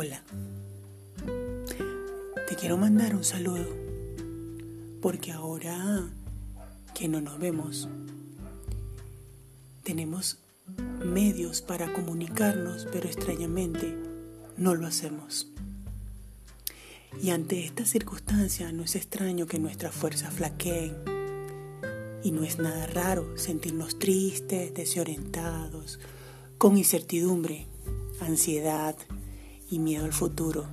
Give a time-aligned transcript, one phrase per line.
[0.00, 0.22] Hola,
[2.46, 3.66] te quiero mandar un saludo
[5.02, 6.08] porque ahora
[6.94, 7.88] que no nos vemos,
[9.82, 10.38] tenemos
[11.04, 13.98] medios para comunicarnos, pero extrañamente
[14.56, 15.48] no lo hacemos.
[17.20, 20.94] Y ante esta circunstancia no es extraño que nuestras fuerzas flaqueen.
[22.22, 25.98] Y no es nada raro sentirnos tristes, desorientados,
[26.56, 27.66] con incertidumbre,
[28.20, 28.94] ansiedad,
[29.70, 30.66] y miedo al futuro.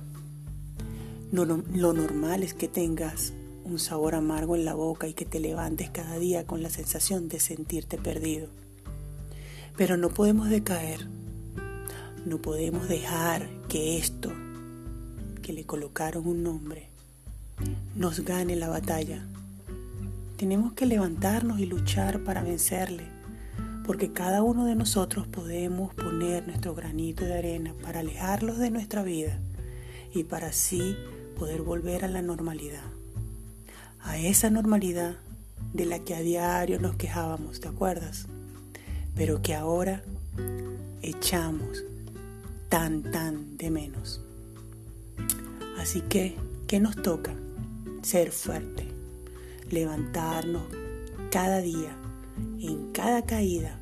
[1.32, 1.46] Lo,
[1.92, 3.32] normal es que tengas
[3.64, 7.28] un sabor amargo en la boca y que te levantes cada día con la sensación
[7.28, 8.48] de sentirte perdido.
[9.76, 11.06] Pero no podemos decaer,
[12.24, 14.32] no podemos dejar que esto,
[15.42, 16.88] que le colocaron un nombre,
[17.94, 19.26] nos gane la batalla.
[20.36, 23.15] Tenemos que levantarnos y luchar para vencerle,
[23.86, 29.04] porque cada uno de nosotros podemos poner nuestro granito de arena para alejarlos de nuestra
[29.04, 29.38] vida
[30.12, 30.96] y para así
[31.38, 32.82] poder volver a la normalidad,
[34.00, 35.14] a esa normalidad
[35.72, 38.26] de la que a diario nos quejábamos, ¿te acuerdas?
[39.14, 40.02] Pero que ahora
[41.02, 41.84] echamos
[42.68, 44.20] tan, tan de menos.
[45.78, 46.34] Así que,
[46.66, 47.34] ¿qué nos toca?
[48.02, 48.88] Ser fuerte,
[49.70, 50.64] levantarnos
[51.30, 51.96] cada día,
[52.60, 53.80] en cada caída,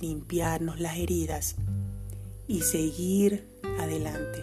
[0.00, 1.56] limpiarnos las heridas
[2.46, 3.46] y seguir
[3.78, 4.42] adelante.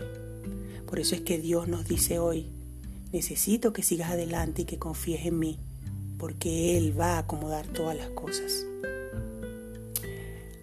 [0.85, 2.47] Por eso es que Dios nos dice hoy,
[3.11, 5.59] necesito que sigas adelante y que confíes en mí,
[6.17, 8.65] porque Él va a acomodar todas las cosas.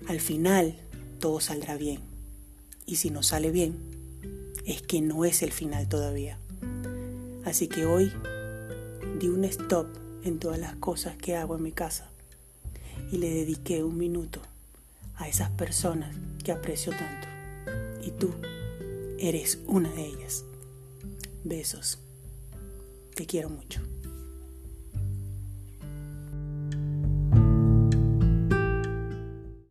[0.07, 0.77] Al final,
[1.19, 2.01] todo saldrá bien.
[2.87, 3.77] Y si no sale bien,
[4.67, 6.39] es que no es el final todavía.
[7.45, 8.13] Así que hoy
[9.19, 9.87] di un stop
[10.25, 12.12] en todas las cosas que hago en mi casa
[13.11, 14.41] y le dediqué un minuto
[15.17, 16.15] a esas personas
[16.45, 17.29] que aprecio tanto.
[18.05, 18.35] Y tú
[19.19, 20.45] eres una de ellas.
[21.45, 21.99] Besos.
[23.15, 23.81] Te quiero mucho.